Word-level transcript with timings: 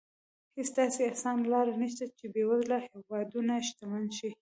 هېڅ 0.55 0.69
داسې 0.79 1.01
اسانه 1.11 1.43
لار 1.51 1.67
نه 1.81 1.87
شته 1.91 2.05
چې 2.17 2.25
بېوزله 2.33 2.77
هېوادونه 2.87 3.53
شتمن 3.67 4.03
شي. 4.17 4.29